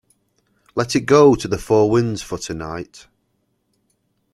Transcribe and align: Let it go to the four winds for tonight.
Let 0.73 0.95
it 0.95 1.01
go 1.01 1.35
to 1.35 1.47
the 1.47 1.59
four 1.59 1.91
winds 1.91 2.23
for 2.23 2.39
tonight. 2.39 3.05